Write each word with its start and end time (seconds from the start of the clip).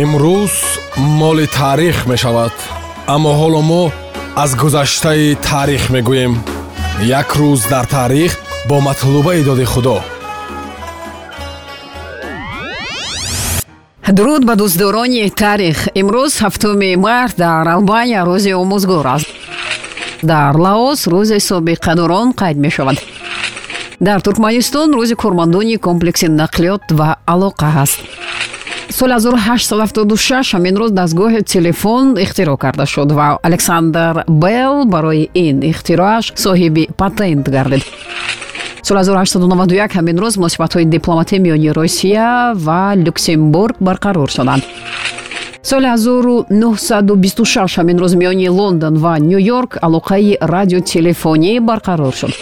имрӯз 0.00 0.54
моли 0.96 1.46
таърих 1.46 2.06
мешавад 2.06 2.54
аммо 3.14 3.30
ҳоло 3.40 3.60
мо 3.70 3.82
аз 4.42 4.50
гузаштаи 4.56 5.36
таърих 5.48 5.84
мегӯем. 5.94 6.34
Як 7.20 7.28
рӯз 7.40 7.60
дар 7.72 7.84
таърих 7.84 8.32
бо 8.68 8.80
матлубаи 8.80 9.42
доди 9.44 9.64
худо. 9.64 9.96
Дуруд 14.16 14.42
ба 14.48 14.54
дӯстдорони 14.60 15.30
таърих. 15.42 15.78
Имрӯз 16.00 16.32
ҳафтуми 16.42 16.96
март 16.96 17.34
дар 17.36 17.66
албания 17.76 18.22
рӯзи 18.30 18.52
омӯзгор 18.62 19.06
аст. 19.16 19.28
Дар 20.22 20.54
лаос 20.64 21.00
рӯзи 21.12 21.38
собиқадорон 21.48 22.28
қайд 22.40 22.58
мешавад. 22.64 22.98
Дар 24.00 24.18
туркманистон 24.26 24.88
рӯзи 24.98 25.14
кормандони 25.22 25.76
комплекси 25.86 26.26
нақлиёт 26.40 26.84
ва 26.98 27.08
алоқа 27.32 27.68
ҳаст 27.78 28.00
соли 28.92 29.12
1876 29.12 30.54
ҳамин 30.54 30.74
рӯз 30.80 30.90
дастгоҳи 31.00 31.42
телефон 31.54 32.04
ихтироъ 32.24 32.56
карда 32.56 32.86
шуд 32.86 33.10
ва 33.18 33.38
александр 33.48 34.24
белл 34.28 34.84
барои 34.84 35.30
ин 35.34 35.56
ихтироаш 35.72 36.24
соҳиби 36.44 36.84
патент 37.00 37.48
гардид. 37.48 37.82
Соли 38.82 38.98
1891 38.98 39.92
ҳамин 39.96 40.16
рӯз 40.22 40.34
муносибатҳои 40.40 40.84
дипломатӣ 40.84 41.36
миёни 41.44 41.70
россия 41.80 42.52
ва 42.66 42.82
люксембург 43.06 43.76
барқарор 43.88 44.28
шуданд. 44.36 44.62
Соли 45.62 45.86
1926 45.86 47.76
ҳамин 47.78 47.98
рӯз 48.02 48.14
миёни 48.20 48.48
лондон 48.48 48.94
ва 49.04 49.14
ню 49.18 49.38
йорк 49.38 49.72
алоқаи 49.86 50.36
радиотелефонӣ 50.54 51.52
барқарор 51.68 52.14
шуд 52.20 52.34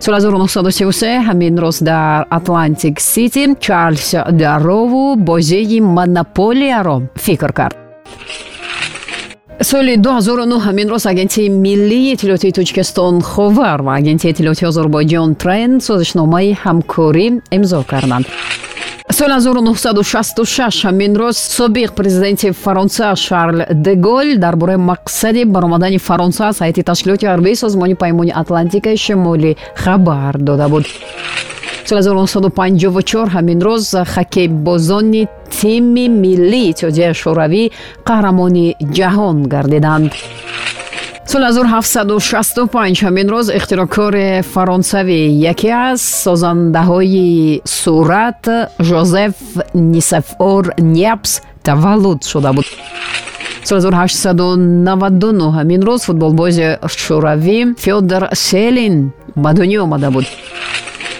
соли 0.00 0.16
1933 0.16 1.26
ҳамин 1.28 1.54
рӯз 1.58 1.82
дар 1.84 2.26
атлантик 2.30 3.00
сити 3.00 3.44
чарлз 3.60 4.14
дарову 4.42 5.16
бозии 5.16 5.80
монополияро 5.80 6.96
фикр 7.16 7.52
кард. 7.52 7.76
Соли 9.60 9.96
2009 9.96 10.60
ҳамин 10.66 10.88
рӯз 10.88 11.06
агентияи 11.06 11.48
миллии 11.48 12.14
иттилоётии 12.14 12.52
тоҷикистон 12.58 13.20
ховар 13.20 13.82
ва 13.82 13.92
агентияи 13.94 14.32
иттилоётии 14.32 14.68
озарбойҷон 14.70 15.34
трен 15.42 15.80
созишномаи 15.80 16.56
ҳамкорӣ 16.64 17.26
имзо 17.56 17.80
карданд 17.90 18.26
соли 19.10 19.32
1966 19.32 20.84
ҳамин 20.84 21.12
рӯз 21.16 21.36
собиқ 21.58 21.90
президенти 21.94 22.50
фаронса 22.50 23.16
шарл 23.16 23.58
де 23.70 23.94
гол 23.94 24.36
дар 24.36 24.56
бораи 24.56 24.76
мақсади 24.76 25.44
баромадани 25.44 25.98
фаронса 25.98 26.48
аз 26.48 26.60
ҳайати 26.60 26.82
ташкилоти 26.82 27.26
ҳарбии 27.26 27.54
созмони 27.54 27.94
паймони 27.94 28.32
атлантикаи 28.42 28.96
шимолӣ 28.96 29.52
хабар 29.74 30.34
дода 30.38 30.68
буд. 30.68 30.84
Соли 31.88 32.00
1954 32.02 33.28
ҳамин 33.34 33.58
рӯз 33.68 33.84
хоккейбозони 34.14 35.28
тими 35.58 36.08
миллии 36.08 36.70
иттиҳодияи 36.70 37.14
шӯравӣ 37.22 37.64
қаҳрамони 38.08 38.66
ҷаҳон 38.96 39.36
гардиданд 39.52 40.12
соли 41.30 41.44
1765 41.44 43.02
ҳамин 43.04 43.28
рӯз 43.28 43.46
ихтироъкори 43.58 44.42
фаронсавӣ. 44.52 45.20
Яке 45.52 45.70
аз 45.70 46.00
созандаҳои 46.24 47.60
сурат 47.64 48.42
жозеф 48.80 49.34
нисефор 49.74 50.64
непс 50.78 51.32
таваллуд 51.62 52.20
шуда 52.24 52.52
буд. 52.52 52.66
Соли 53.64 53.80
1899 53.80 55.52
ҳамин 55.58 55.80
рӯз 55.88 56.00
футболбози 56.08 56.68
шӯравӣ 57.02 57.58
фёдор 57.84 58.22
селин 58.34 59.12
ба 59.36 59.50
дунё 59.52 59.78
омада 59.86 60.10
буд. 60.10 60.24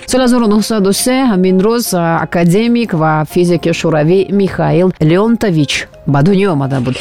Соли 0.06 0.22
1903 0.22 1.32
ҳамин 1.32 1.56
рӯз 1.66 1.86
академик 2.26 2.90
ва 2.94 3.12
физики 3.32 3.70
шӯравӣ 3.80 4.20
михаил 4.32 4.88
леонтович 5.00 5.72
ба 6.06 6.18
дунё 6.22 6.48
омада 6.52 6.80
буд 6.80 6.96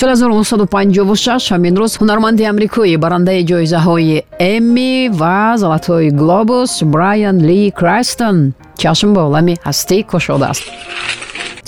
соли 0.00 0.16
1956 0.16 1.52
ҳамин 1.52 1.74
рӯз 1.80 1.92
ҳунарманди 2.00 2.44
амрикоӣ 2.52 2.96
барандаи 3.04 3.44
ҷоизаҳои 3.50 4.22
эмми 4.54 4.94
ва 5.20 5.40
золатҳои 5.62 6.08
глобус 6.20 6.70
брайан 6.94 7.36
ли 7.48 7.60
крайстон 7.80 8.36
чашм 8.82 9.10
ба 9.16 9.20
олами 9.28 9.54
ҳастӣ 9.66 9.98
кушодааст 10.10 10.64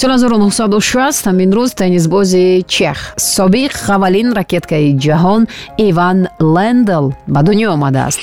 соли 0.00 0.14
1960 0.16 1.26
ҳамин 1.26 1.50
рӯз 1.58 1.70
теннисбози 1.80 2.64
чех 2.74 2.98
собиқ 3.36 3.72
аввалин 3.96 4.28
ракеткаи 4.38 4.88
ҷаҳон 5.04 5.42
иван 5.88 6.18
лендел 6.54 7.06
ба 7.34 7.40
дунё 7.46 7.68
омадааст. 7.76 8.20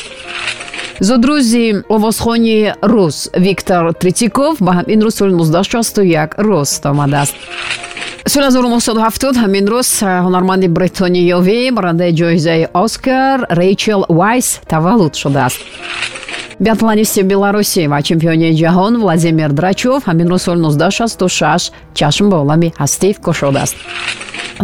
зудрӯзи 1.08 1.66
овозхони 1.96 2.60
рус 2.92 3.18
виктор 3.46 3.84
тритиков 4.02 4.54
ба 4.66 4.72
ҳамин 4.80 5.00
рӯз 5.06 5.16
соли 5.20 5.34
1961 5.34 6.30
рост 6.50 6.86
омадааст 6.86 7.36
соли 8.28 8.46
1970 8.46 9.38
ҳамин 9.44 9.66
рӯз 9.68 9.90
ҳунарманди 10.26 10.68
бритониёвӣ 10.68 11.72
барандаи 11.78 12.12
ҷоизаи 12.20 12.68
оскар 12.74 13.38
рейчел 13.50 14.02
вайс 14.10 14.48
таваллуд 14.72 15.16
шудааст. 15.16 15.60
Биатлонисти 16.60 17.22
беларусӣ 17.32 17.88
ва 17.92 18.00
чемпиони 18.02 18.50
ҷаҳон 18.62 18.94
владимир 19.04 19.50
драчов 19.60 20.00
ҳамин 20.10 20.28
рӯз 20.34 20.42
соли 20.48 20.60
1966 20.60 21.72
чашм 22.00 22.26
ба 22.32 22.38
олами 22.44 22.70
ҳастӣ 22.82 23.10
кушодааст 23.26 23.76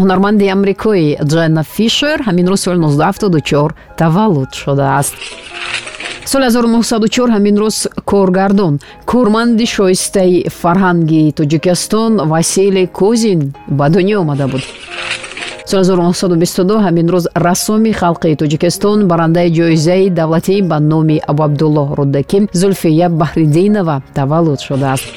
ҳунарманди 0.02 0.46
амрикоӣ 0.56 1.08
дженна 1.30 1.64
фишер 1.76 2.18
ҳамин 2.28 2.46
рӯз 2.52 2.62
соли 2.66 2.80
1974 2.80 3.76
таваллуд 3.98 4.52
шудааст 4.62 5.14
соли 6.25 6.46
1904 6.46 7.30
ҳамин 7.36 7.56
рӯз 7.63 7.78
коргардон 8.12 8.74
корманди 9.12 9.66
шоистаи 9.75 10.36
фарҳанги 10.62 11.24
тоҷикистон 11.38 12.12
васили 12.31 12.84
кузин 12.97 13.53
ба 13.78 13.86
дунё 13.94 14.18
омада 14.24 14.47
буд. 14.47 14.64
соли 15.69 15.84
1922 15.84 16.85
ҳамин 16.85 17.08
рӯз 17.14 17.25
рассоми 17.46 17.91
халқи 18.02 18.35
тоҷикистон 18.41 18.97
барандаи 19.12 19.50
ҷоизаи 19.58 20.09
давлатӣ 20.19 20.56
ба 20.69 20.78
номи 20.91 21.18
абуабдуллоҳ 21.31 21.90
рудакӣ 22.00 22.40
зулфия 22.62 23.08
баҳридинова 23.22 23.96
таваллуд 24.18 24.59
шудааст. 24.68 25.08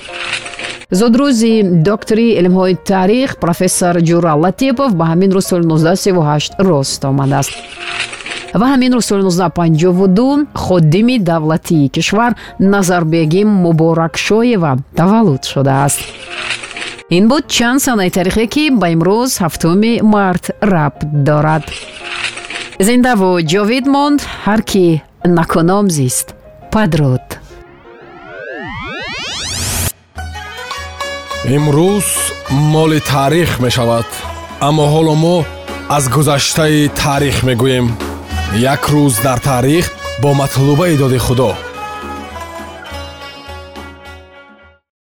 зудрӯзи 1.01 1.55
доктори 1.89 2.29
илмҳои 2.41 2.75
таърих 2.91 3.31
профессор 3.45 3.95
ҷурал 4.09 4.39
латипов 4.45 4.91
ба 4.99 5.05
ҳамин 5.11 5.31
рӯз 5.37 5.47
соли 5.51 5.65
1938 5.67 6.53
рост 6.69 7.01
омадааст 7.11 7.53
ва 8.55 8.67
ҳамин 8.73 8.93
рӯз 8.97 9.05
соли 9.09 9.23
1952 9.23 10.47
ходими 10.55 11.19
давлатии 11.19 11.89
кишвар 11.89 12.33
назарбегим 12.59 13.49
муборакшоева 13.49 14.79
таваллуд 14.97 15.45
шудааст. 15.45 16.01
Ин 17.11 17.29
буд 17.29 17.45
чанд 17.49 17.81
санаи 17.83 18.11
таърихе 18.11 18.47
ки 18.55 18.65
ба 18.71 18.87
имрӯз 18.95 19.31
ҳафтуми 19.45 19.93
март 20.03 20.45
рабт 20.63 21.01
дорад. 21.27 21.65
Зиндаву 22.87 23.31
ҷовид 23.53 23.87
монд 23.95 24.21
ҳар 24.45 24.61
ки 24.71 25.03
накуном 25.37 25.87
зист. 25.97 26.27
Падруд. 26.73 27.27
Имрӯз 31.57 32.09
моли 32.73 33.01
таърих 33.13 33.51
мешавад 33.65 34.09
аммо 34.69 34.85
ҳоло 34.95 35.15
мо 35.25 35.37
аз 35.97 36.05
гузаштаи 36.15 36.89
таърих 37.03 37.37
мегӯем 37.49 37.87
як 38.57 38.89
рӯз 38.89 39.23
дар 39.23 39.39
таърих 39.41 39.91
бо 40.23 40.35
матлубаи 40.35 40.97
доди 40.97 41.19
худо 41.19 41.57